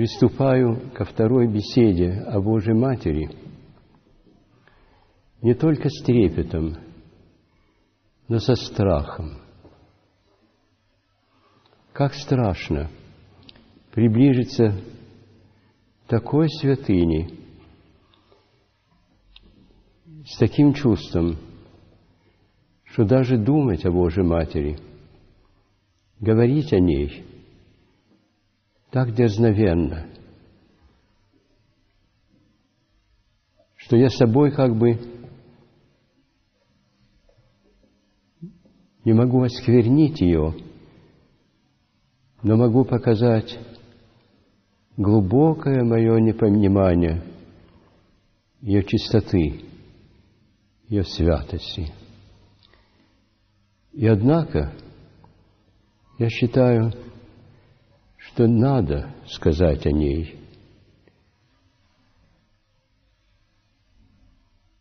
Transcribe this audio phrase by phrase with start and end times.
[0.00, 3.28] приступаю ко второй беседе о Божьей Матери
[5.42, 6.78] не только с трепетом,
[8.26, 9.42] но со страхом.
[11.92, 12.88] Как страшно
[13.92, 14.80] приближиться
[16.06, 17.32] такой святыне
[20.24, 21.36] с таким чувством,
[22.84, 24.78] что даже думать о Божьей Матери,
[26.20, 27.29] говорить о ней
[28.90, 30.08] так дерзновенно,
[33.76, 34.98] что я собой как бы
[39.04, 40.54] не могу осквернить ее,
[42.42, 43.58] но могу показать
[44.96, 47.22] глубокое мое непонимание
[48.60, 49.64] ее чистоты,
[50.88, 51.92] ее святости.
[53.92, 54.72] И однако,
[56.18, 56.92] я считаю,
[58.40, 60.40] что надо сказать о ней,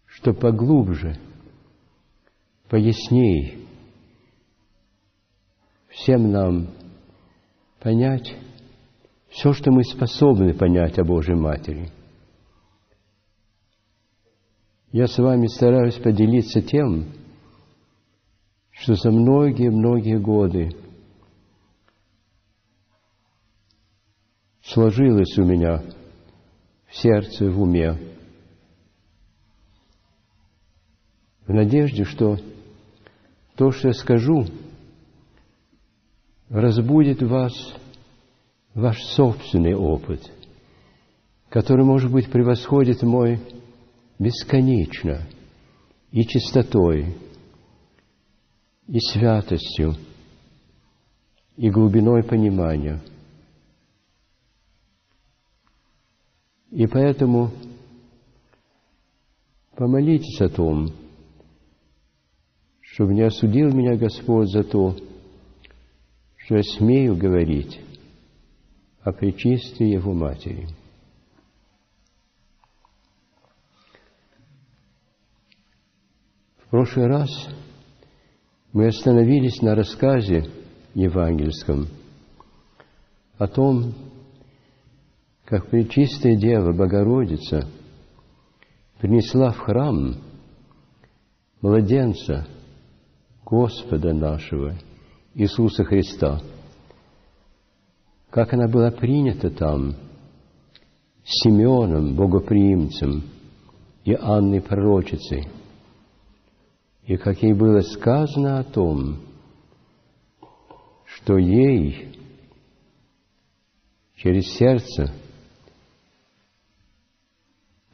[0.05, 1.19] что поглубже,
[2.69, 3.67] поясней
[5.89, 6.69] всем нам
[7.81, 8.33] понять
[9.27, 11.91] все, что мы способны понять о Божьей Матери.
[14.93, 17.11] Я с вами стараюсь поделиться тем,
[18.71, 20.69] что за многие-многие годы
[24.73, 25.83] сложилось у меня
[26.87, 27.97] в сердце, в уме,
[31.45, 32.37] в надежде, что
[33.55, 34.45] то, что я скажу,
[36.49, 37.53] разбудит вас
[38.73, 40.21] ваш собственный опыт,
[41.49, 43.41] который, может быть, превосходит мой
[44.19, 45.27] бесконечно
[46.11, 47.15] и чистотой,
[48.87, 49.95] и святостью,
[51.57, 53.01] и глубиной понимания.
[56.71, 57.51] И поэтому
[59.75, 60.89] помолитесь о том,
[62.81, 64.95] чтобы не осудил меня Господь за то,
[66.35, 67.79] что я смею говорить
[69.01, 70.67] о причистии Его Матери.
[76.57, 77.29] В прошлый раз
[78.73, 80.51] мы остановились на рассказе
[80.93, 81.87] евангельском
[83.39, 84.08] о том,
[85.49, 87.67] как Пречистая Дева Богородица
[88.99, 90.15] принесла в храм
[91.61, 92.47] младенца
[93.43, 94.75] Господа нашего
[95.33, 96.39] Иисуса Христа,
[98.29, 99.95] как она была принята там
[101.23, 103.23] Симеоном, богоприимцем,
[104.05, 105.47] и Анной пророчицей–
[107.09, 109.17] и как ей было сказано о том,
[111.05, 112.15] что ей
[114.15, 115.11] через сердце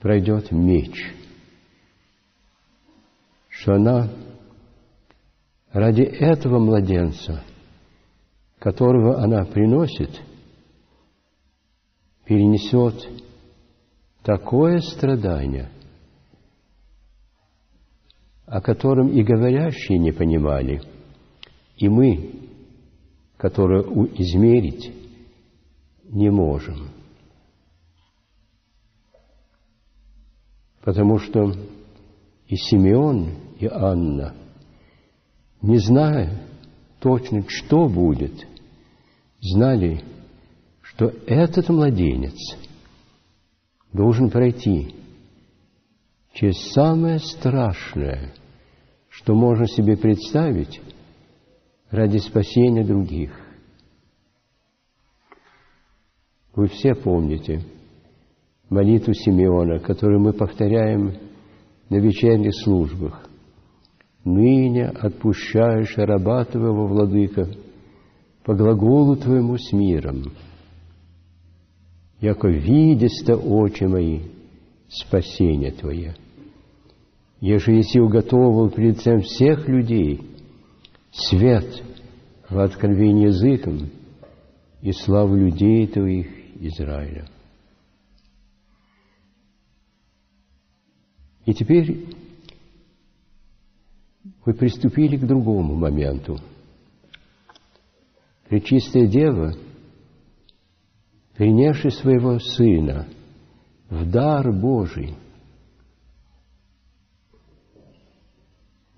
[0.05, 0.93] пройдет меч,
[3.49, 4.07] что она
[5.71, 7.43] ради этого младенца,
[8.59, 10.11] которого она приносит,
[12.23, 12.93] перенесет
[14.21, 15.71] такое страдание,
[18.45, 20.83] о котором и говорящие не понимали,
[21.77, 22.29] и мы,
[23.37, 23.81] которые
[24.21, 24.93] измерить
[26.03, 26.94] не можем.
[30.85, 31.51] Потому что
[32.47, 34.35] и Симеон, и Анна,
[35.63, 36.47] не зная
[36.99, 38.47] точно, что будет,
[39.41, 40.03] знали,
[40.83, 42.37] что этот младенец
[43.93, 44.93] должен пройти
[46.33, 48.35] через самое страшное,
[49.09, 50.81] что можно себе представить
[51.89, 53.31] ради спасения других.
[56.53, 57.63] Вы все помните
[58.69, 61.13] молитву Симеона, которую мы повторяем
[61.89, 63.29] на вечерних службах.
[64.23, 67.47] «Ныне отпущаешь раба Твоего, Владыка,
[68.43, 70.31] по глаголу Твоему с миром,
[72.21, 74.21] яко видеста очи мои
[74.87, 76.15] спасение Твое»
[77.45, 80.21] еже еси уготовил пред лицем всех людей
[81.11, 81.83] свет
[82.49, 83.89] в откровении языком
[84.81, 86.27] и славу людей Твоих
[86.59, 87.27] Израиля.
[91.45, 92.07] И теперь
[94.45, 96.37] мы приступили к другому моменту.
[98.49, 99.53] Пречистая Дева,
[101.35, 103.07] принявшая своего Сына
[103.89, 105.15] в дар Божий–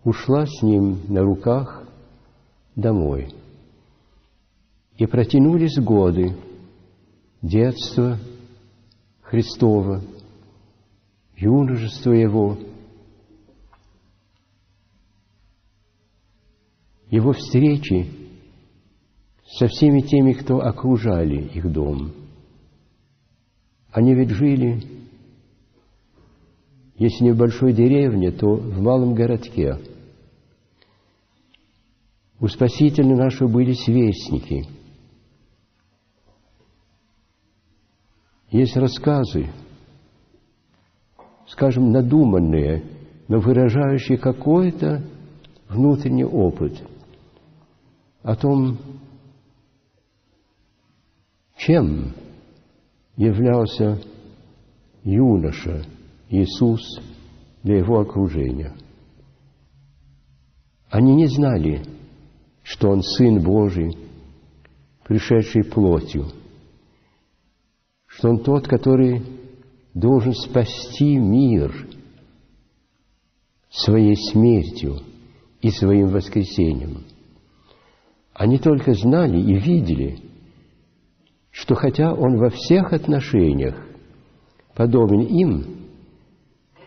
[0.08, 1.84] ушла с ним на руках
[2.78, 3.28] домой.
[4.98, 6.34] И протянулись годы,
[7.42, 8.18] детство
[9.22, 10.02] Христова,
[11.38, 12.58] юношество Его,
[17.10, 18.12] Его встречи
[19.46, 22.14] со всеми теми, кто окружали их дом.
[23.92, 24.84] Они ведь жили,
[26.98, 29.80] если не в большой деревне, то в малом городке.
[32.40, 34.66] У Спасителя нашего были сверстники.
[38.52, 39.50] Есть рассказы,
[41.48, 42.84] скажем, надуманные,
[43.28, 45.04] но выражающие какой-то
[45.70, 46.82] внутренний опыт
[48.24, 48.78] о том,
[51.58, 52.14] чем
[53.16, 54.00] являлся
[55.04, 55.86] юноша
[56.30, 56.82] Иисус
[57.64, 58.74] для его окружения.
[60.90, 61.84] Они не знали,
[62.64, 63.98] что Он Сын Божий,
[65.06, 66.26] пришедший плотью,
[68.06, 69.37] что Он тот, который
[70.00, 71.74] должен спасти мир
[73.70, 75.00] своей смертью
[75.62, 77.06] и своим воскресением.
[78.34, 80.20] Они только знали и видели,
[81.50, 83.76] что хотя Он во всех отношениях
[84.76, 85.88] подобен им,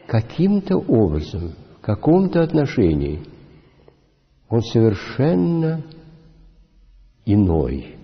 [0.06, 3.24] каким-то образом, в каком-то отношении
[4.48, 5.82] Он совершенно
[7.26, 7.96] иной.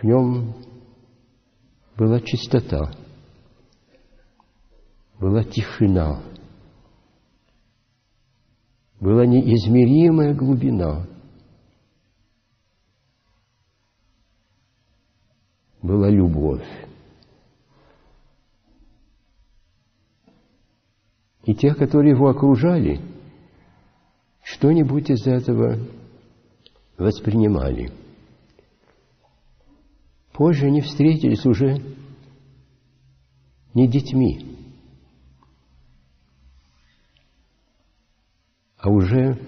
[0.00, 0.54] В нем
[2.02, 2.90] была чистота,
[5.20, 6.20] была тишина,
[8.98, 11.06] была неизмеримая глубина,
[15.80, 16.66] была любовь.
[21.44, 23.00] И тех, которые его окружали,
[24.42, 25.78] что-нибудь из этого
[26.98, 28.01] воспринимали.
[30.32, 31.76] Позже они встретились уже
[33.74, 34.56] не детьми,
[38.78, 39.38] а уже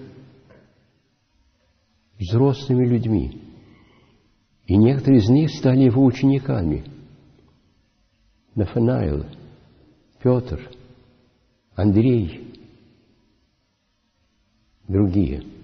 [2.19, 3.41] взрослыми людьми.
[4.67, 6.85] И некоторые из них стали его учениками.
[8.55, 9.25] Нафанаил,
[10.21, 10.71] Петр,
[11.75, 12.53] Андрей,
[14.87, 15.54] другие.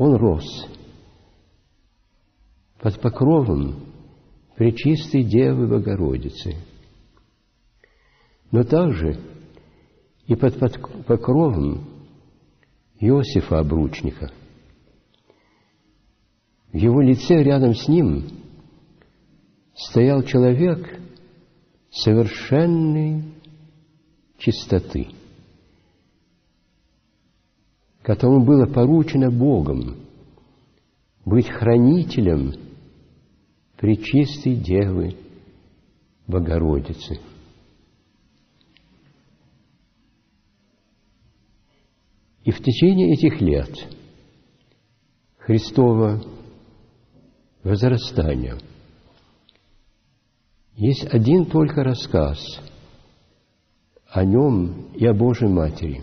[0.00, 0.66] Он рос.
[2.80, 3.84] Под покровом
[4.56, 6.56] Пречистой Девы Богородицы–
[8.50, 9.18] но также
[10.26, 10.58] и под
[11.06, 11.88] покровом
[12.98, 14.32] Иосифа Обручника.
[16.72, 18.24] В его лице рядом с ним
[19.74, 21.00] стоял человек
[21.90, 23.24] совершенной
[24.38, 25.08] чистоты,
[28.02, 29.96] которому было поручено Богом
[31.24, 32.54] быть хранителем
[33.76, 35.16] Пречистой Девы
[36.26, 37.20] Богородицы–
[42.44, 43.70] И в течение этих лет
[45.38, 46.20] Христова
[47.62, 48.58] возрастания
[50.74, 52.38] есть один только рассказ
[54.08, 56.02] о нем и о Божьей Матери.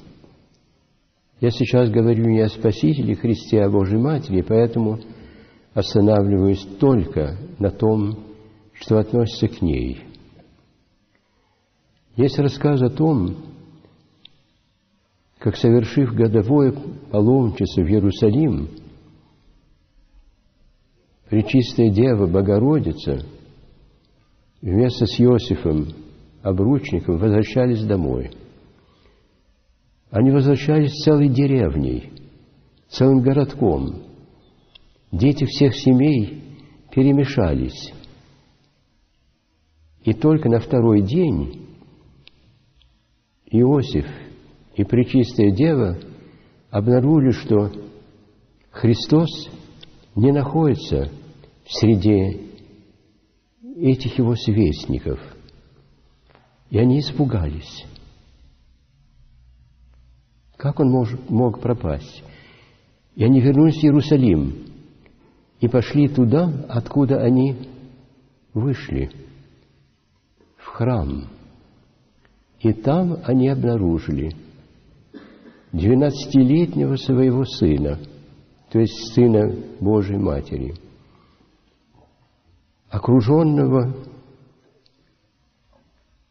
[1.39, 4.99] Я сейчас говорю не о Спасителе Христе, а о Божьей Матери, поэтому
[5.73, 8.17] останавливаюсь только на том,
[8.73, 10.01] что относится к ней.
[12.15, 13.37] Есть рассказ о том,
[15.37, 16.73] как совершив годовое
[17.11, 18.69] паломничество в Иерусалим,
[21.29, 23.25] Пречистая Дева Богородица
[24.61, 25.87] вместе с Иосифом,
[26.41, 28.31] обручником, возвращались домой.
[30.09, 32.13] Они возвращались целой деревней,
[32.89, 34.03] целым городком.
[35.11, 36.43] Дети всех семей
[36.91, 37.93] перемешались.
[40.03, 41.67] И только на второй день
[43.51, 44.05] Иосиф–
[44.77, 45.97] и Пречистая Дева
[46.69, 47.71] обнаружили, что
[48.69, 49.49] Христос
[50.15, 51.09] не находится
[51.65, 52.41] в среде
[53.75, 55.19] этих его сверстников.
[56.69, 57.85] И они испугались.
[60.57, 62.23] Как он мог, мог пропасть?
[63.15, 64.65] И они вернулись в Иерусалим
[65.59, 67.69] и пошли туда, откуда они
[68.53, 69.09] вышли,
[70.57, 71.29] в храм.
[72.59, 74.31] И там они обнаружили–
[75.71, 77.99] двенадцатилетнего своего сына,
[78.71, 80.73] то есть сына Божьей Матери,
[82.89, 83.93] окруженного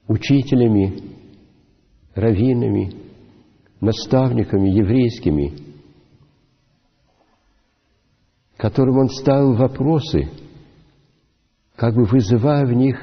[0.08, 1.00] учителями,
[2.14, 3.05] раввинами,
[3.86, 5.52] наставниками еврейскими,
[8.56, 10.28] которым он ставил вопросы,
[11.76, 12.98] как бы вызывая в них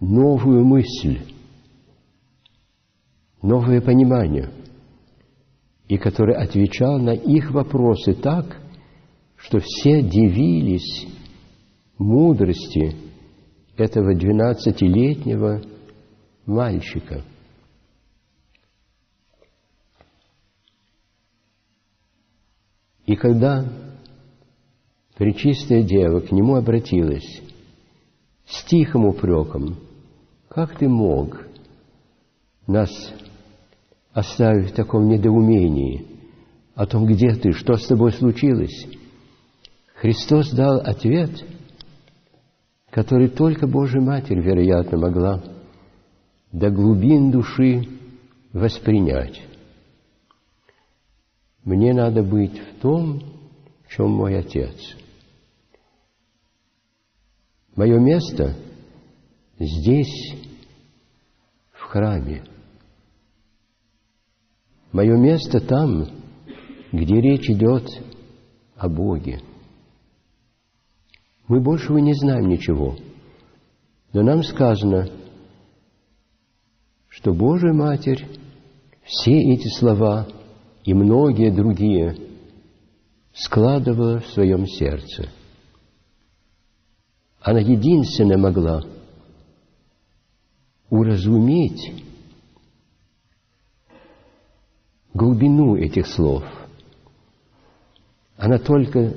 [0.00, 1.20] новую мысль,
[3.42, 4.50] новое понимание,
[5.88, 8.60] и который отвечал на их вопросы так,
[9.36, 11.06] что все дивились
[11.98, 12.96] мудрости
[13.76, 15.62] этого двенадцатилетнего
[16.46, 17.24] мальчика.
[23.08, 23.64] И когда
[25.16, 27.42] Пречистая Дева к нему обратилась
[28.46, 29.76] с тихим упреком,
[30.48, 31.44] «Как ты мог
[32.66, 32.90] нас
[34.12, 36.06] оставить в таком недоумении
[36.74, 38.86] о том, где ты, что с тобой случилось?»
[39.94, 41.30] Христос дал ответ,
[42.90, 45.42] который только Божья Матерь, вероятно, могла
[46.52, 47.88] до глубин души
[48.52, 49.47] воспринять.
[51.68, 53.20] Мне надо быть в том,
[53.84, 54.96] в чем мой Отец–
[57.78, 58.56] Мое место
[59.56, 60.34] здесь,
[61.70, 62.42] в храме.
[64.90, 66.06] Мое место там,
[66.90, 67.88] где речь идет
[68.74, 69.42] о Боге.
[71.46, 72.96] Мы больше не знаем ничего,
[74.12, 75.08] но нам сказано,
[77.08, 78.26] что Божья Матерь
[79.04, 80.26] все эти слова
[80.88, 82.16] и многие другие
[83.34, 85.28] складывала в своем сердце–
[87.40, 88.82] она единственная могла
[90.90, 91.94] уразуметь
[95.14, 96.44] глубину этих слов.
[98.36, 99.14] Она только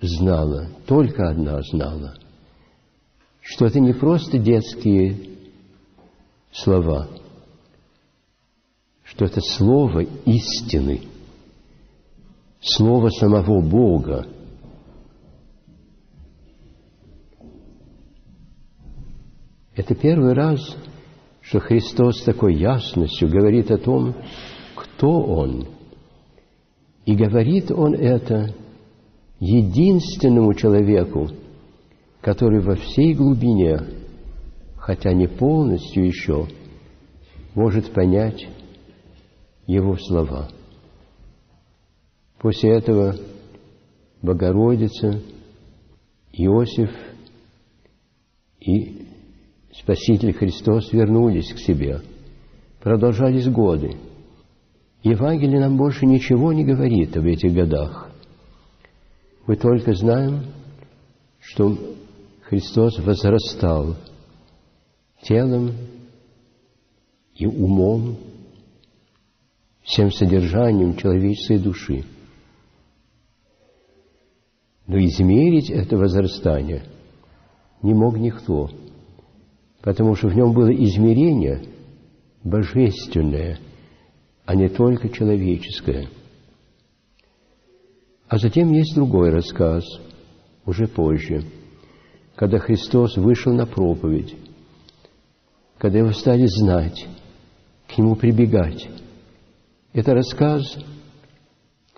[0.00, 2.16] знала, только одна знала,
[3.42, 5.36] что это не просто детские
[6.52, 7.08] слова,
[9.16, 11.00] что это слово истины,
[12.60, 14.26] слово самого Бога,
[19.74, 20.58] Это первый раз,
[21.42, 24.14] что Христос с такой ясностью говорит о том,
[24.74, 25.66] кто Он.
[27.04, 28.54] И говорит Он это
[29.38, 31.28] единственному человеку,
[32.22, 33.80] который во всей глубине,
[34.78, 36.48] хотя не полностью еще,
[37.54, 38.48] может понять
[39.66, 40.48] Его слова.
[42.38, 43.16] После этого
[44.22, 45.20] Богородица,
[46.32, 46.90] Иосиф
[48.60, 49.06] и
[49.72, 52.00] Спаситель Христос вернулись к себе.
[52.80, 53.96] Продолжались годы.
[55.02, 58.10] Евангелие нам больше ничего не говорит об этих годах.
[59.46, 60.46] Мы только знаем,
[61.40, 61.76] что
[62.42, 63.96] Христос возрастал
[65.22, 65.72] телом
[67.34, 68.16] и умом,
[69.86, 72.04] всем содержанием человеческой души.
[74.86, 76.84] Но измерить это возрастание
[77.82, 78.70] не мог никто–
[79.86, 81.62] потому что в нем было измерение
[82.42, 83.60] божественное,
[84.44, 86.08] а не только человеческое.
[88.26, 89.84] А затем есть другой рассказ,
[90.64, 91.44] уже позже,
[92.34, 94.34] когда Христос вышел на проповедь,
[95.78, 97.06] когда его стали знать,
[97.86, 98.88] к нему прибегать.
[99.96, 100.76] Это рассказ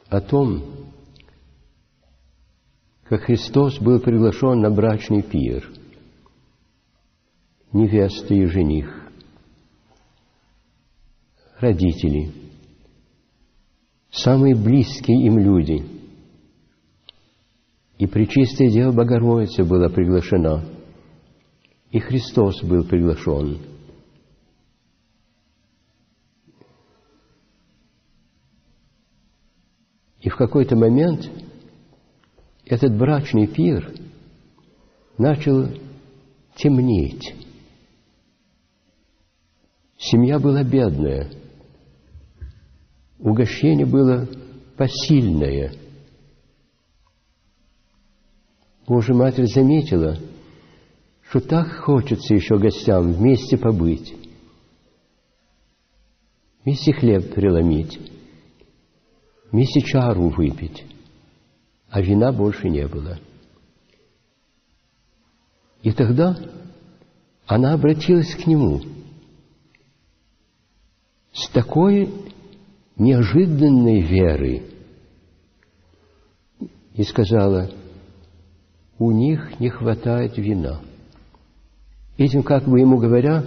[0.08, 0.62] о том,
[3.02, 5.68] как Христос был приглашен на брачный пир–
[7.72, 8.88] невеста и жених,
[11.58, 12.30] родители,
[14.12, 15.84] самые близкие им люди.
[17.98, 20.64] И Пречистая Дева Богородица была приглашена,
[21.90, 23.58] и Христос был приглашен.
[30.20, 31.30] И в какой-то момент
[32.64, 33.92] этот брачный пир
[35.16, 35.68] начал
[36.56, 37.34] темнеть.
[39.96, 41.30] Семья была бедная,
[43.18, 44.28] угощение было
[44.76, 45.72] посильное.
[48.86, 50.18] Божья Матерь заметила,
[51.28, 54.14] что так хочется еще гостям вместе побыть,
[56.64, 57.98] вместе хлеб преломить,
[59.50, 60.84] вместе чару выпить,
[61.90, 63.18] а вина больше не было.
[65.82, 66.36] И тогда
[67.46, 68.82] она обратилась к нему–
[71.38, 72.12] с такой
[72.96, 74.64] неожиданной верой
[76.94, 77.70] и сказала,
[78.98, 80.80] у них не хватает вина.
[82.16, 83.44] Этим как бы ему говоря,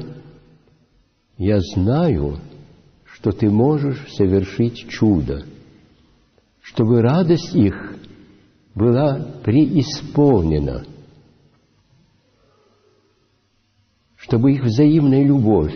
[1.38, 2.40] я знаю,
[3.04, 5.46] что ты можешь совершить чудо,
[6.74, 7.76] чтобы радость их
[8.74, 10.86] была преисполнена,
[14.16, 15.76] чтобы их взаимная любовь,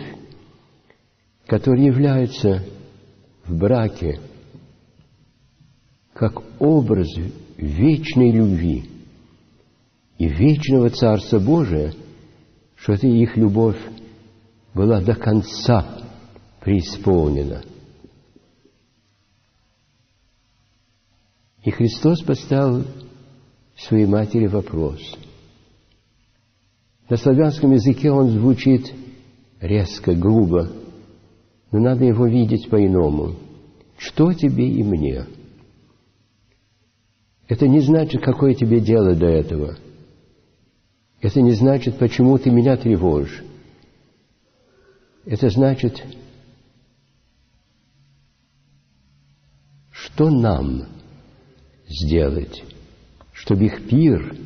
[1.46, 2.64] которая является
[3.44, 4.20] в браке
[6.14, 7.08] как образ
[7.58, 8.88] вечной любви
[10.16, 11.92] и вечного Царства Божия,
[12.74, 13.78] что эта их любовь
[14.72, 16.02] была до конца
[16.60, 17.62] преисполнена.
[21.66, 22.84] И Христос поставил
[23.76, 25.00] своей матери вопрос.
[27.10, 28.94] На славянском языке он звучит
[29.60, 30.70] резко, грубо,
[31.72, 33.34] но надо его видеть по-иному.
[33.98, 35.26] Что тебе и мне?
[37.48, 39.76] Это не значит, какое тебе дело до этого.
[41.20, 43.42] Это не значит, почему ты меня тревожишь.
[45.24, 46.00] Это значит,
[49.90, 50.94] что нам
[51.88, 52.64] сделать,
[53.32, 54.36] чтобы их пир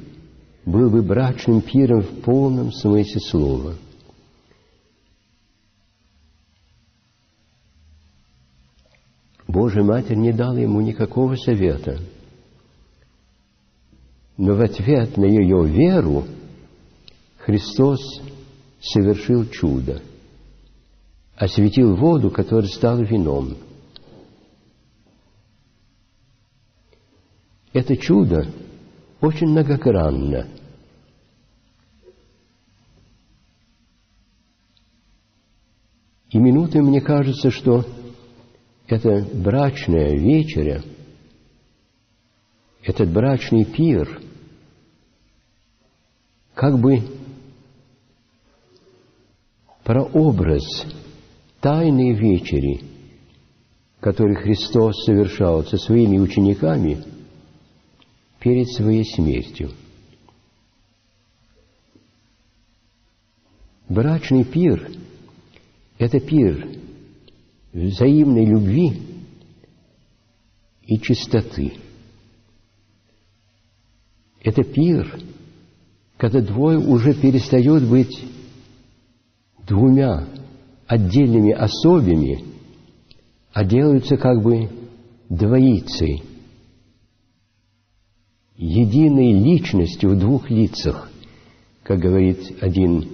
[0.64, 3.74] был бы брачным пиром в полном смысле слова.
[9.46, 11.98] Божья Матерь не дала ему никакого совета,
[14.36, 16.24] но в ответ на ее веру
[17.38, 18.00] Христос
[18.80, 20.02] совершил чудо,
[21.36, 23.56] осветил воду, которая стала вином.
[27.72, 28.46] Это чудо
[29.20, 30.48] очень многогранно.
[36.30, 37.84] И минуты мне кажется, что
[38.86, 40.82] эта брачная вечеря,
[42.82, 44.20] этот брачный пир,
[46.54, 47.02] как бы
[49.84, 50.62] прообраз
[51.60, 52.82] тайной вечери,
[54.00, 57.04] который Христос совершал со своими учениками
[58.40, 59.70] перед своей смертью.
[63.88, 64.90] Брачный пир–
[65.98, 66.68] это пир
[67.72, 69.00] взаимной любви
[70.86, 71.74] и чистоты.
[74.42, 75.20] Это пир,
[76.16, 78.24] когда двое уже перестают быть
[79.66, 80.26] двумя
[80.86, 82.44] отдельными особями,
[83.52, 84.70] а делаются как бы
[85.28, 86.22] двоицей,
[88.60, 91.10] единой личностью в двух лицах,
[91.82, 93.08] как говорит один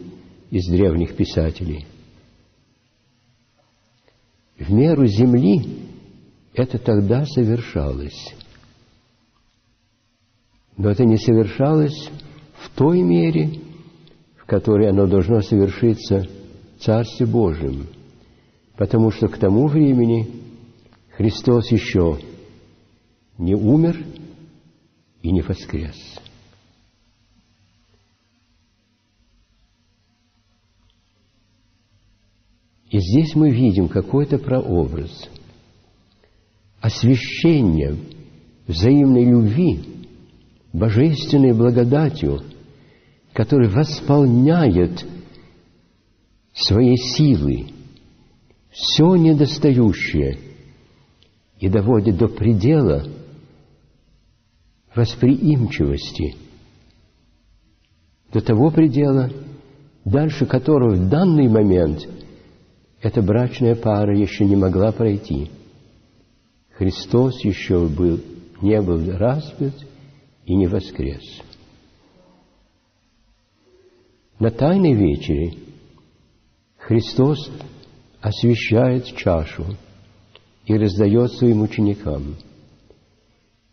[0.51, 1.87] из древних писателей.
[4.59, 5.65] В меру земли
[6.53, 8.35] это тогда совершалось.
[10.77, 12.11] Но это не совершалось
[12.55, 13.61] в той мере,
[14.37, 16.27] в которой оно должно совершиться
[16.81, 17.87] Царстве Божьем,
[18.77, 20.29] потому что к тому времени
[21.17, 22.19] Христос еще
[23.39, 23.97] не умер
[25.27, 25.97] и не воскрес.
[32.89, 35.29] И здесь мы видим какой-то прообраз
[36.81, 37.97] освящения
[38.69, 40.07] взаимной любви,
[40.73, 42.43] божественной благодатью,
[43.33, 45.05] который восполняет
[46.55, 47.75] своей силой
[48.71, 50.39] все недостающее
[51.59, 53.09] и доводит до предела
[54.97, 56.37] восприимчивости,
[58.33, 59.31] до того предела,
[60.05, 62.09] дальше которого в данный момент
[63.01, 65.51] эта брачная пара еще не могла пройти.
[66.73, 68.21] Христос еще был,
[68.63, 69.75] не был распят
[70.45, 71.23] и не воскрес.
[74.39, 75.55] На Тайной вечере
[76.79, 77.51] Христос
[78.21, 79.65] освещает чашу
[80.67, 82.37] и раздает своим ученикам.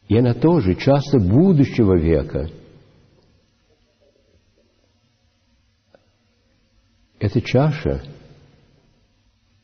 [0.07, 2.49] И она тоже часто будущего века.
[7.19, 8.03] Эта чаша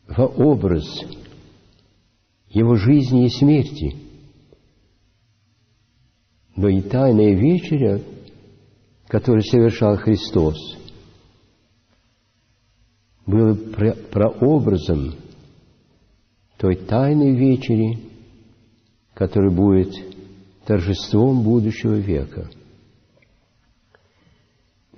[0.08, 0.86] во образ
[2.50, 3.96] его жизни и смерти.
[6.56, 8.02] Но и тайная вечеря,
[9.08, 10.58] которую совершал Христос–
[13.30, 13.54] было
[14.12, 15.14] прообразом
[16.58, 18.00] той тайной вечери,
[19.14, 19.94] которая будет
[20.70, 22.48] торжеством будущего века.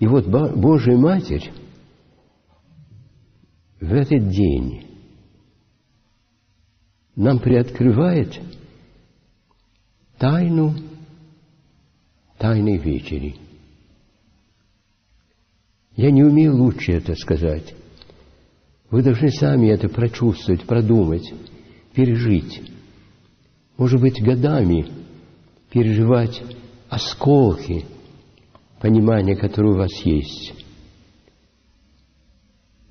[0.01, 1.49] И вот Божья Матерь
[3.79, 4.85] в этот день
[7.15, 8.37] нам приоткрывает
[10.17, 10.75] тайну
[12.37, 13.37] тайной вечери.
[15.95, 17.73] Я не умею лучше это сказать.
[18.89, 21.33] Вы должны сами это прочувствовать, продумать,
[21.93, 22.61] пережить.
[23.77, 25.00] Может быть, годами
[25.71, 26.41] переживать
[26.89, 27.85] осколки
[28.79, 30.53] понимания, которые у вас есть.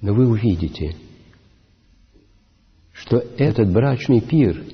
[0.01, 0.97] Но вы увидите,
[2.93, 4.64] что этот брачный пир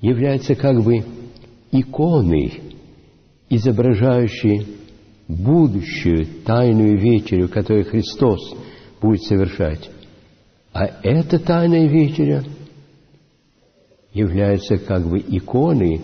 [0.00, 1.04] является как бы
[1.72, 2.60] иконой,
[3.48, 4.66] изображающей
[5.26, 8.54] будущую тайную вечерю, которую Христос
[9.00, 9.90] будет совершать.
[10.72, 12.44] А эта тайная вечеря
[14.12, 16.00] является как бы иконой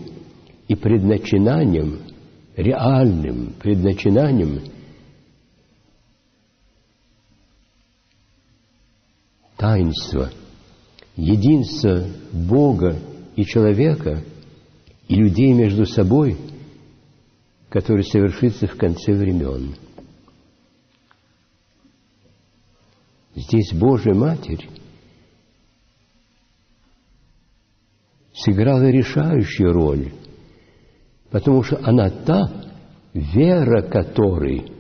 [0.69, 2.01] и предначинанием,
[2.57, 4.63] реальным предначинанием
[9.57, 10.31] таинства,
[11.17, 12.99] единства Бога
[13.37, 14.23] и человека
[15.09, 16.37] и людей между собой,
[17.69, 19.75] который совершится в конце времен.
[23.35, 24.67] Здесь Божья Матерь
[28.35, 30.13] сыграла решающую роль,
[31.31, 32.51] потому что она та,
[33.13, 34.73] вера которой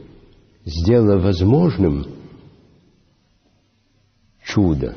[0.64, 2.06] сделала возможным
[4.44, 4.96] чудо.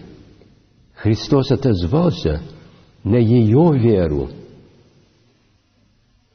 [0.95, 2.41] Христос отозвался
[3.03, 4.29] на ее веру.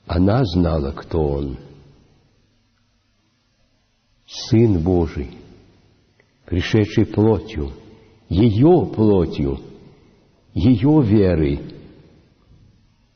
[0.07, 1.59] Она знала, кто Он.
[4.27, 5.39] Сын Божий,
[6.47, 7.73] пришедший плотью,
[8.29, 9.61] ее плотью,
[10.55, 11.61] ее верой,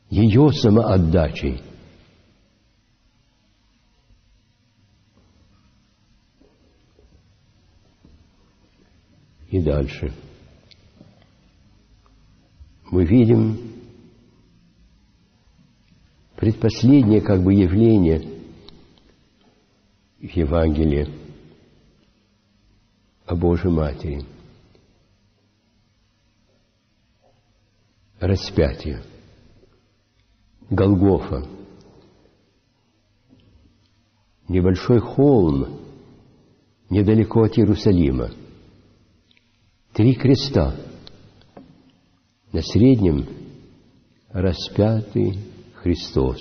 [0.09, 1.61] ее самоотдачей.
[9.49, 10.13] И дальше.
[12.91, 13.57] Мы видим
[16.35, 18.19] предпоследнее как бы явление
[20.19, 21.07] в Евангелии
[23.25, 24.23] о Божьей Матери.
[28.19, 29.01] Распятие.
[30.69, 31.47] Голгофа.
[34.47, 35.79] Небольшой холм
[36.89, 38.29] недалеко от Иерусалима.
[39.99, 40.73] Три креста.
[42.53, 43.27] На среднем
[44.29, 45.37] распятый
[45.75, 46.39] Христос.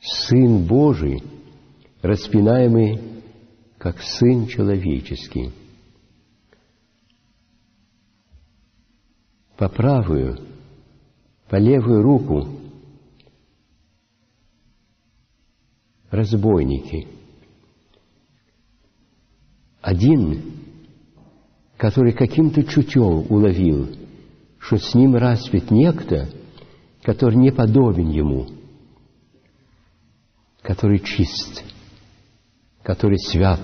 [0.00, 1.22] Сын Божий,
[2.00, 3.22] распинаемый
[3.76, 5.52] как Сын человеческий.
[9.58, 10.38] По правую,
[11.50, 12.48] по левую руку
[16.10, 17.08] разбойники.
[19.82, 20.57] Один,
[21.78, 23.88] который каким-то чутьем уловил,
[24.58, 26.28] что с ним распят некто,
[27.02, 28.48] который не подобен ему,
[30.60, 31.62] который чист,
[32.82, 33.60] который свят,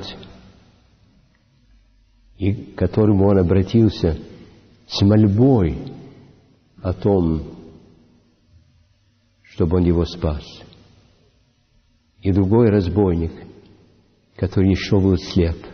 [2.38, 4.16] и к которому он обратился
[4.86, 5.76] с мольбой
[6.82, 7.42] о том,
[9.42, 10.44] чтобы он его спас.
[12.22, 13.32] И другой разбойник,
[14.36, 15.73] который еще был слеп,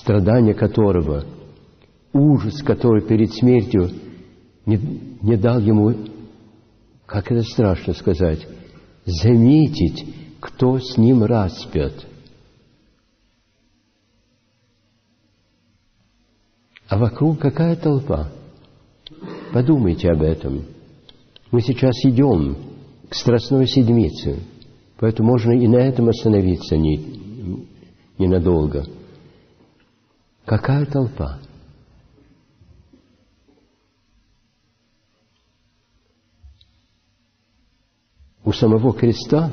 [0.00, 1.24] страдания которого–
[2.16, 3.90] ужас, который перед смертью
[4.64, 4.76] не,
[5.22, 5.94] не дал ему,
[7.04, 8.46] как это страшно сказать,
[9.04, 10.04] заметить,
[10.40, 12.06] кто с ним распят.
[16.88, 18.30] А вокруг какая толпа?
[19.52, 20.64] Подумайте об этом.
[21.50, 22.56] Мы сейчас идем
[23.08, 24.40] к Страстной Седмице,
[24.98, 27.58] поэтому можно и на этом остановиться не,
[28.18, 28.84] ненадолго.
[30.46, 31.40] Какая толпа?
[38.46, 39.52] у самого креста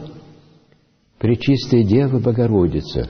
[1.18, 3.10] Пречистая Дева Богородица,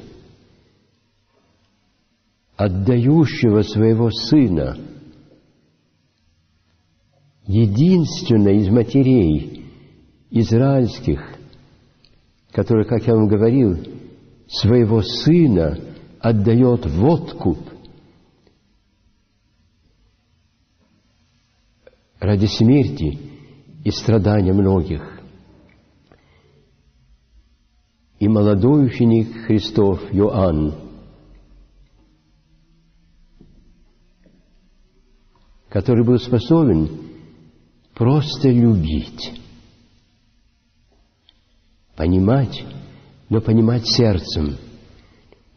[2.56, 4.78] отдающего своего Сына,
[7.48, 9.66] единственной из матерей
[10.30, 11.22] израильских,
[12.52, 13.78] который, как я вам говорил,
[14.48, 15.80] своего Сына
[16.20, 17.73] отдает в откуп
[22.24, 23.20] ради смерти
[23.84, 25.20] и страдания многих.
[28.18, 30.74] И молодой ученик Христов Иоанн,
[35.68, 37.10] который был способен
[37.94, 39.34] просто любить,
[41.98, 42.64] понимать,
[43.28, 44.56] но понимать сердцем,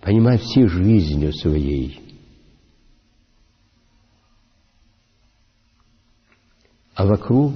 [0.00, 2.05] понимать всей жизнью своей.
[6.96, 7.52] А вокруг,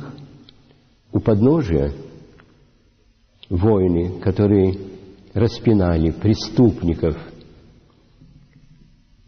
[1.12, 1.92] у подножия,
[3.48, 4.78] воины, которые
[5.34, 7.16] распинали преступников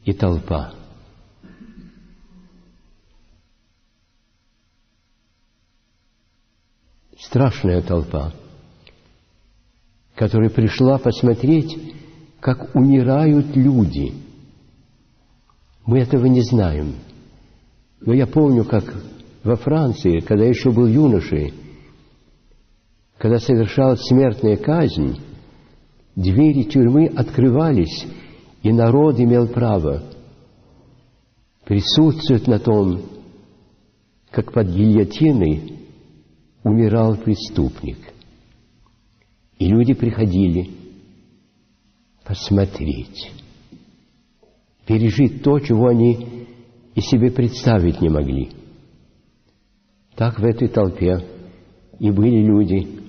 [0.05, 0.75] и толпа.
[7.17, 8.35] страшная толпа,
[10.17, 11.95] которая пришла посмотреть,
[12.41, 14.13] как умирают люди.
[15.87, 16.97] Мы этого не знаем.
[18.01, 18.85] Но я помню, как
[19.45, 21.53] во Франции, когда еще был юношей,
[23.19, 25.19] когда совершалась смертная казнь,
[26.15, 28.07] двери тюрьмы открывались,
[28.63, 30.05] и народ имел право
[31.65, 33.03] присутствовать на том,
[34.31, 35.79] как под гильотиной
[36.63, 37.99] умирал преступник.
[39.59, 40.71] И люди приходили
[42.25, 43.33] посмотреть,
[44.87, 46.47] пережить то, чего они
[46.95, 48.62] и себе представить не могли.
[50.17, 51.19] Так в этой толпе
[51.99, 53.01] и были люди,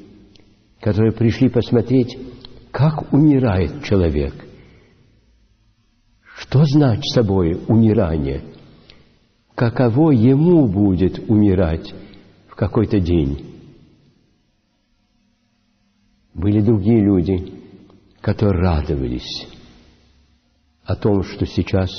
[0.80, 2.18] которые пришли посмотреть,
[2.72, 4.34] как умирает человек.
[6.36, 8.44] Что значит собой умирание?
[9.56, 11.94] Каково ему будет умирать
[12.48, 13.54] в какой-то день?
[16.34, 17.54] Были другие люди,
[18.22, 19.48] которые радовались
[20.84, 21.90] о том, что сейчас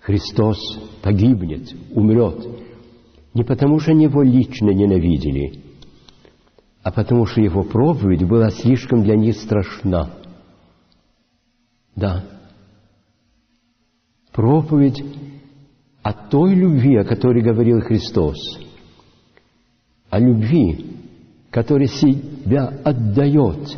[0.00, 0.58] Христос
[1.02, 2.55] погибнет, умрет,
[3.36, 5.60] не потому что его лично ненавидели,
[6.82, 10.10] а потому что его проповедь была слишком для них страшна.
[11.94, 12.24] Да,
[14.32, 15.04] проповедь
[16.02, 18.38] о той любви, о которой говорил Христос,
[20.08, 20.96] о любви,
[21.50, 23.68] которая себя отдает,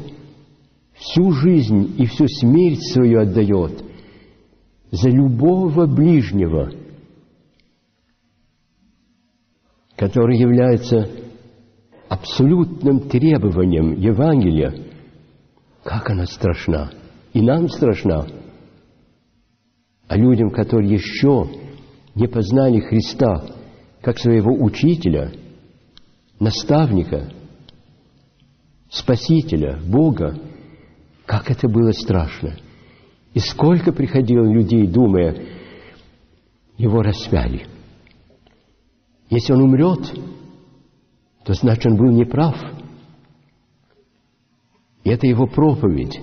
[0.94, 3.83] всю жизнь и всю смерть свою отдает
[4.92, 6.71] за любого ближнего,
[9.99, 11.11] который является
[12.09, 14.73] абсолютным требованием Евангелия,
[15.83, 16.93] как она страшна.
[17.33, 18.27] И нам страшна.
[20.07, 21.51] А людям, которые еще
[22.15, 23.45] не познали Христа
[24.01, 25.33] как своего учителя,
[26.39, 27.33] наставника,
[28.89, 30.39] спасителя, Бога,
[31.27, 32.57] как это было страшно.
[33.35, 35.45] И сколько приходило людей, думая,
[36.77, 37.67] его распяли.
[39.31, 40.11] Если он умрет,
[41.45, 42.57] то значит он был неправ.
[45.05, 46.19] И это его проповедь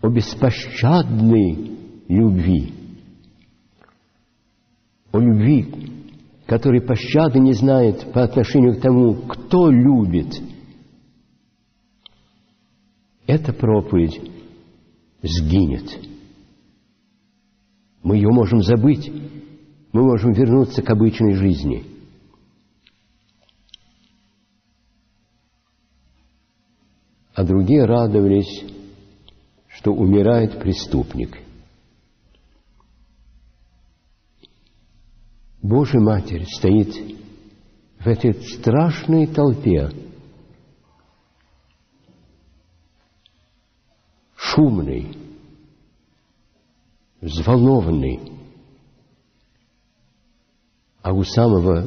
[0.00, 2.74] о беспощадной любви.
[5.12, 5.90] О любви,
[6.46, 10.40] которой пощады не знает по отношению к тому, кто любит.
[13.26, 14.20] Эта проповедь
[15.22, 15.84] сгинет.
[18.02, 19.10] Мы ее можем забыть,
[19.92, 21.84] мы можем вернуться к обычной жизни–
[27.40, 28.66] а другие радовались,
[29.68, 31.38] что умирает преступник.
[35.62, 36.94] Божья Матерь стоит
[37.98, 39.90] в этой страшной толпе,
[44.36, 45.16] шумный,
[47.22, 48.20] взволнованный,
[51.02, 51.86] а у самого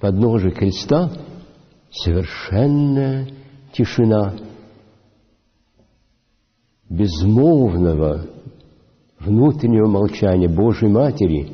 [0.00, 1.12] подножия креста
[1.90, 3.28] совершенная
[3.72, 4.34] тишина–
[6.88, 8.26] безмолвного
[9.18, 11.52] внутреннего молчания Божьей Матери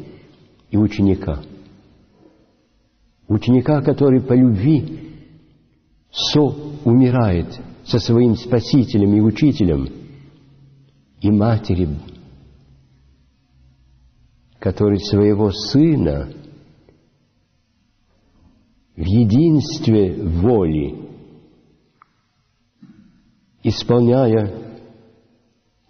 [0.70, 1.42] и ученика.
[3.26, 5.10] Ученика, который по любви
[6.10, 9.88] со умирает со своим Спасителем и Учителем,
[11.20, 11.88] и матери,
[14.58, 16.28] который своего Сына
[18.96, 20.94] в единстве воли,
[23.62, 24.64] исполняя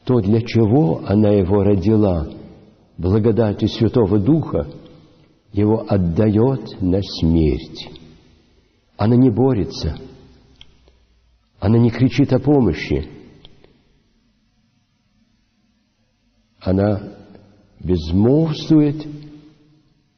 [0.04, 2.28] то, для чего она его родила,
[2.96, 4.70] благодатью Святого Духа,
[5.52, 7.90] его отдает на смерть.
[8.96, 9.98] Она не борется,
[11.58, 13.08] она не кричит о помощи,
[16.60, 17.16] она
[17.80, 19.06] безмолвствует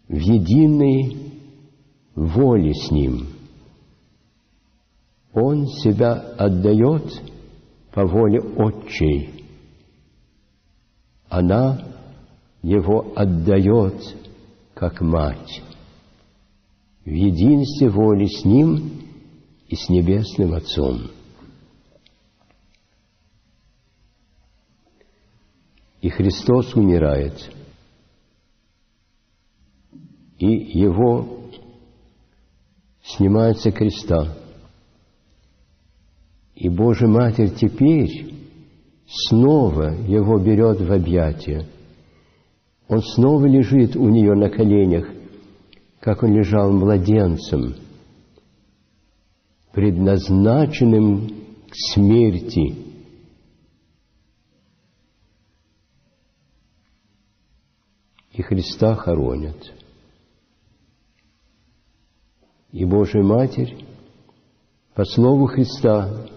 [0.09, 1.26] в единой
[2.17, 3.29] воле с Ним.
[5.33, 7.23] Он себя отдает
[7.93, 9.33] по воле Отчей–
[11.29, 11.85] она
[12.63, 14.17] его отдает
[14.75, 15.63] как мать
[17.05, 19.03] в единстве воли с ним
[19.69, 21.11] и с Небесным Отцом.
[26.01, 27.51] И Христос умирает,
[30.39, 31.46] и Его
[33.07, 34.37] снимается креста.
[36.55, 38.35] И Божья Матерь теперь
[39.07, 41.67] снова его берет в объятия.
[42.89, 45.07] Он снова лежит у нее на коленях,
[46.01, 47.75] как он лежал младенцем.
[49.73, 51.29] предназначенным
[51.69, 52.75] к смерти.
[58.33, 59.57] И Христа хоронят.
[62.77, 63.75] И Божья Матерь
[64.95, 66.29] по слову Христа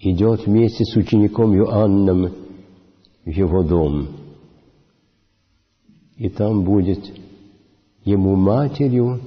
[0.00, 2.34] идет вместе с учеником Иоанном
[3.24, 4.08] в его дом.
[6.16, 6.98] И там будет
[8.04, 9.20] ему матерью,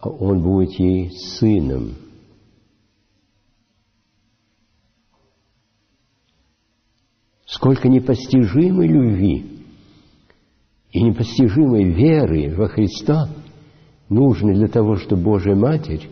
[0.00, 1.94] а он будет ей сыном.
[7.46, 9.62] Сколько непостижимой любви
[10.90, 13.37] и непостижимой веры во Христа
[14.08, 16.08] нужно для того, чтобы Божья Матерь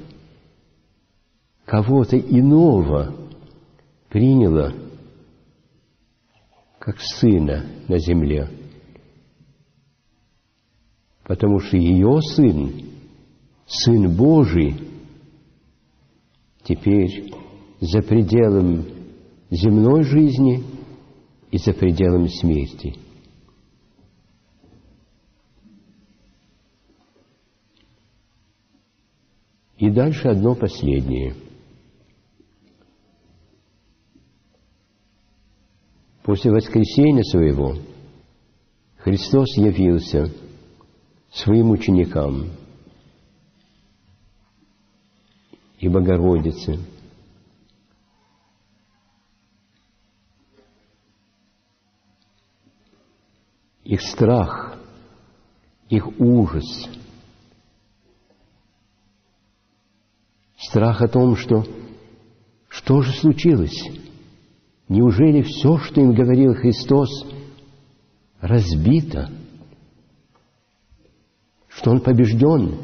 [1.64, 3.14] кого-то иного
[4.08, 4.72] приняла
[6.78, 8.48] как сына на земле.
[11.24, 12.72] Потому что ее сын,
[13.66, 14.76] сын Божий,
[16.62, 17.32] теперь
[17.80, 18.84] за пределом
[19.50, 20.62] земной жизни
[21.50, 22.94] и за пределом смерти.
[29.76, 31.34] И дальше одно последнее–
[36.26, 37.76] После воскресения своего
[38.96, 40.28] Христос явился
[41.30, 42.50] своим ученикам
[45.78, 46.80] и Богородице.
[53.84, 54.76] Их страх,
[55.88, 56.88] их ужас,
[60.68, 61.64] страх о том, что
[62.68, 63.82] что же случилось?
[64.88, 67.08] Неужели все, что им говорил Христос,
[68.40, 69.30] разбито?
[71.68, 72.78] Что он побежден?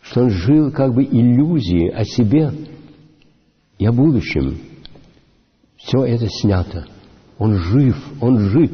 [0.00, 2.52] Что он жил как бы иллюзией о себе
[3.78, 4.58] и о будущем?
[5.76, 6.86] Все это снято.
[7.38, 8.72] Он жив, он жив.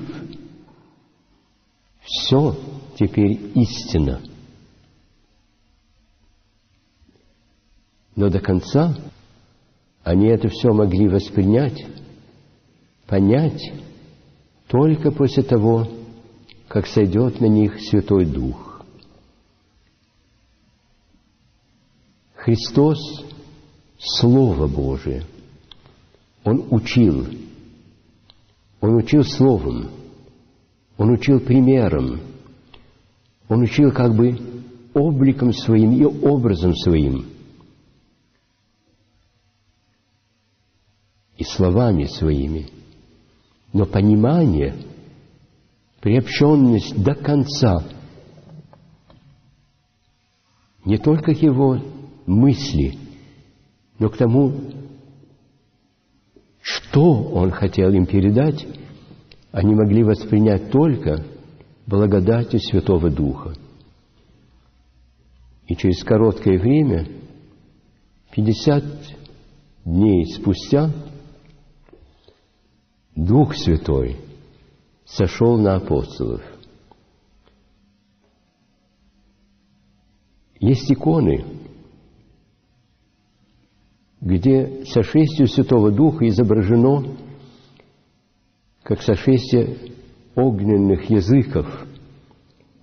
[2.00, 2.56] Все
[2.98, 4.20] теперь истина.
[8.18, 8.96] Но до конца
[10.02, 11.86] они это все могли воспринять,
[13.06, 13.72] понять
[14.66, 15.86] только после того,
[16.66, 18.84] как сойдет на них Святой Дух.
[22.34, 22.98] Христос–
[23.98, 25.22] Слово Божие.
[26.42, 27.24] Он учил.
[28.80, 29.90] Он учил Словом.
[30.96, 32.18] Он учил примером.
[33.48, 34.36] Он учил как бы
[34.92, 37.24] обликом своим и образом своим–
[41.38, 42.66] и словами своими,
[43.72, 44.74] но понимание,
[46.00, 47.84] приобщенность до конца,
[50.84, 51.80] не только к его
[52.26, 52.98] мысли,
[54.00, 54.52] но к тому,
[56.60, 58.66] что он хотел им передать,
[59.52, 61.24] они могли воспринять только
[61.86, 63.54] благодатью Святого Духа.
[65.68, 67.06] И через короткое время,
[68.32, 68.84] 50
[69.84, 70.90] дней спустя,
[73.18, 74.16] Дух Святой
[75.04, 76.40] сошел на апостолов.
[80.60, 81.44] Есть иконы,
[84.20, 87.16] где сошествие Святого Духа изображено
[88.84, 89.94] как сошествие
[90.36, 91.66] огненных языков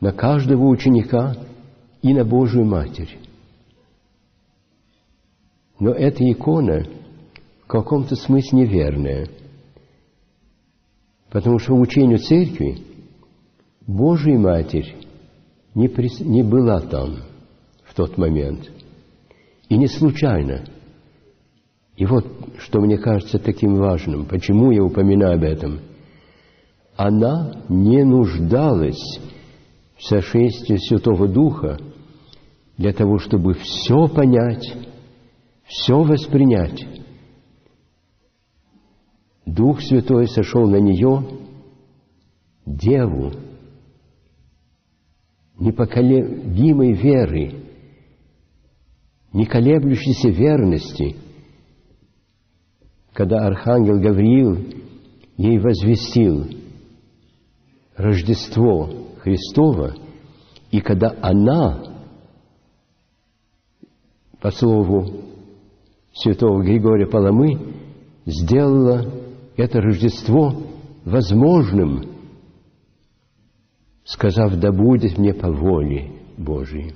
[0.01, 1.33] на каждого ученика
[2.01, 3.17] и на Божию Матерь.
[5.79, 6.85] Но эта икона
[7.63, 9.29] в каком-то смысле неверная–
[11.35, 12.77] Потому что учению церкви
[13.85, 14.95] Божья Матерь
[15.73, 16.21] не, прис...
[16.21, 17.23] не была там
[17.83, 18.71] в тот момент.
[19.67, 20.63] И не случайно.
[21.97, 22.25] И вот,
[22.59, 25.81] что мне кажется таким важным, почему я упоминаю об этом.
[26.95, 29.19] Она не нуждалась
[29.97, 31.77] в сошествии Святого Духа
[32.77, 34.73] для того, чтобы все понять,
[35.65, 36.81] все воспринять,
[39.45, 41.23] Дух Святой сошел на нее,
[42.65, 43.31] деву,
[45.59, 47.63] непоколебимой веры,
[49.33, 51.15] не колеблющейся верности,
[53.13, 54.57] когда архангел Гавриил
[55.37, 56.47] ей возвестил
[57.95, 58.89] Рождество
[59.19, 59.95] Христово,
[60.71, 61.83] и когда она,
[64.41, 65.23] по слову
[66.13, 67.73] святого Григория Паламы,
[68.25, 69.24] сделала
[69.57, 70.53] это Рождество
[71.05, 72.15] возможным,
[74.03, 76.93] сказав, да будет мне по воле Божией.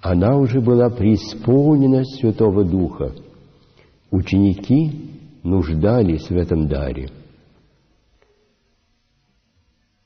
[0.00, 3.14] Она уже была преисполнена Святого Духа.
[4.10, 5.10] Ученики
[5.42, 7.08] нуждались в этом даре.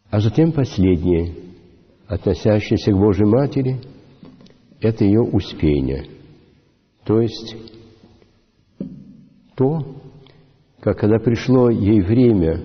[0.09, 1.35] А затем последнее,
[2.07, 3.81] относящееся к Божьей Матери–
[4.81, 6.09] это ее успение.
[7.05, 7.57] То есть
[9.57, 9.97] то,
[10.81, 12.63] как когда пришло ей время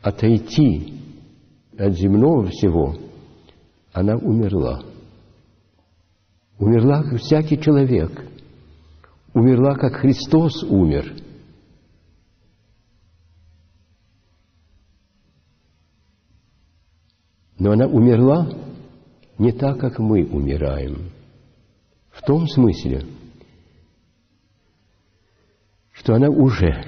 [0.00, 0.94] отойти
[1.76, 2.96] от земного всего,
[3.92, 4.82] она умерла.
[6.58, 8.12] Умерла, как всякий человек.
[9.34, 11.14] Умерла, как Христос умер.
[17.58, 18.48] Но она умерла
[19.40, 21.10] не так, как мы умираем.
[22.10, 23.06] В том смысле,
[25.92, 26.84] что она уже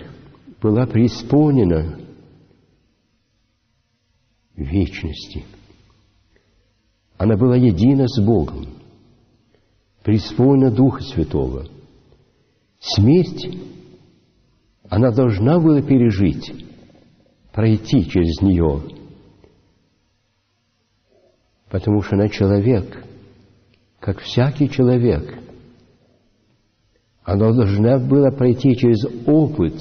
[0.60, 1.98] была преисполнена
[4.54, 5.46] вечности.
[7.16, 8.66] Она была едина с Богом,
[10.02, 11.68] преисполнена Духа Святого.
[12.80, 13.46] Смерть
[14.90, 16.52] она должна была пережить,
[17.50, 19.01] пройти через нее,
[21.72, 23.04] потому что она человек,
[23.98, 25.38] как всякий человек–
[27.24, 29.74] она должна была пройти через опыт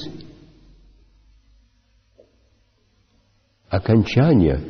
[3.68, 4.62] окончания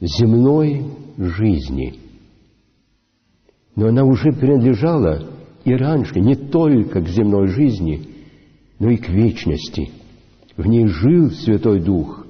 [0.00, 0.84] земной
[1.18, 1.98] жизни.
[3.74, 5.28] Но она уже принадлежала
[5.64, 8.08] и раньше не только к земной жизни,
[8.78, 9.90] но и к вечности.
[10.56, 12.26] В ней жил Святой Дух,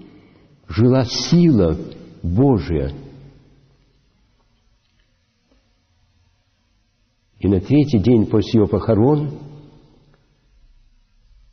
[0.67, 1.77] жила сила
[2.23, 2.93] Божия.
[7.39, 9.31] И на третий день после ее похорон,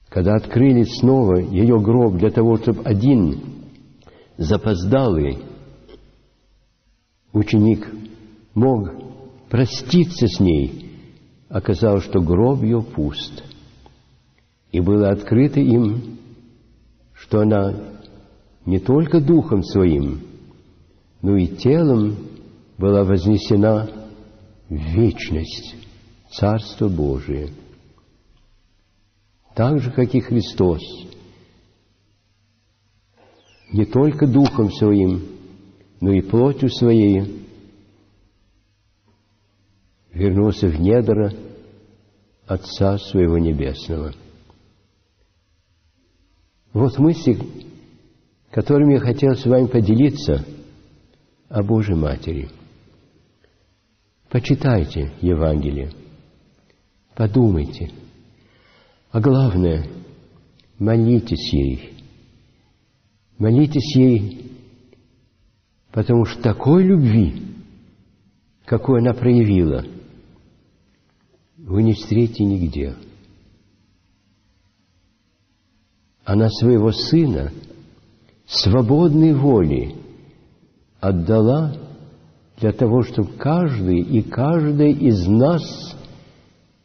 [0.07, 3.41] когда открыли снова ее гроб для того, чтобы один
[4.37, 5.39] запоздалый
[7.33, 7.87] ученик
[8.53, 8.91] мог
[9.49, 10.91] проститься с ней,
[11.49, 13.43] оказалось, что гроб ее пуст.
[14.71, 16.17] И было открыто им,
[17.13, 17.73] что она
[18.65, 20.21] не только духом своим,
[21.21, 22.15] но и телом
[22.77, 24.02] была вознесена
[24.75, 25.75] вечность
[26.31, 27.49] Царство Божие.
[29.55, 30.81] Так же, как и Христос,
[33.71, 35.27] не только Духом Своим,
[36.01, 37.45] но и плотью Своей
[40.11, 41.33] вернулся в недра
[42.47, 44.13] Отца Своего Небесного.
[46.73, 47.37] Вот мысли,
[48.49, 50.43] которыми я хотел с вами поделиться
[51.49, 52.49] о Божьей Матери.
[54.33, 55.91] Почитайте Евангелие,
[57.13, 57.91] подумайте.
[59.11, 59.87] А главное,
[60.79, 61.93] молитесь ей.
[63.37, 64.51] Молитесь ей,
[65.91, 67.43] потому что такой любви,
[68.65, 69.85] какой она проявила,
[71.57, 72.95] вы не встретите нигде.
[76.25, 77.53] Она своего сына
[78.47, 79.93] свободной воли
[80.99, 81.82] отдала
[82.63, 85.97] для того, чтобы каждый и каждая из нас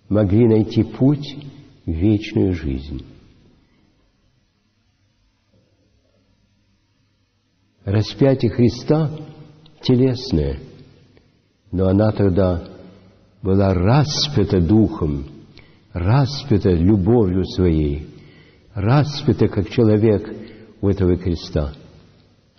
[0.09, 1.37] могли найти путь
[1.87, 3.07] в вечную жизнь.
[7.85, 9.09] Распятие Христа
[9.81, 10.59] телесное,
[11.71, 12.65] но она тогда
[13.41, 15.27] была распята Духом,
[15.93, 18.09] распята любовью своей,
[18.75, 20.29] распята как человек
[20.81, 21.73] у этого креста.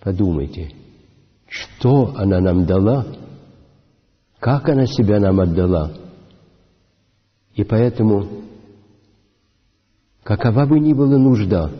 [0.02, 0.72] Подумайте–
[1.50, 3.06] что она нам дала,
[4.40, 5.92] как она себя нам отдала.
[7.56, 8.28] И поэтому,
[10.24, 11.72] какова бы ни была нужда,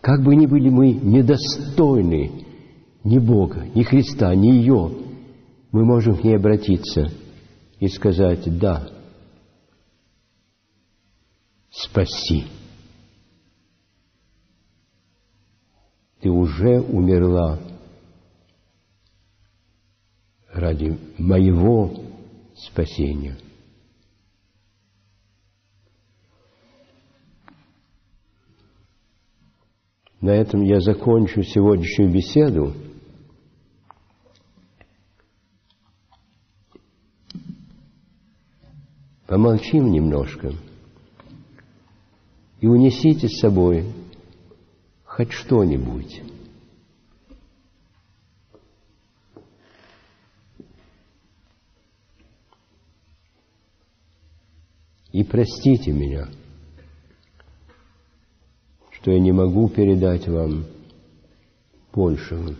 [0.00, 2.44] как бы ни были мы недостойны
[3.02, 4.92] ни Бога, ни Христа, ни ее,
[5.72, 7.10] мы можем к ней обратиться
[7.78, 8.88] и сказать «Да,
[11.70, 12.46] спаси».
[16.20, 17.58] Ты уже умерла
[20.56, 21.92] ради моего
[22.56, 23.36] спасения.
[30.20, 32.74] На этом я закончу сегодняшнюю беседу.
[39.26, 40.52] Помолчим немножко
[42.60, 43.84] и унесите с собой
[45.04, 46.22] хоть что-нибудь.
[55.16, 56.28] И простите меня,
[58.90, 60.66] что я не могу передать вам
[61.90, 62.54] большего.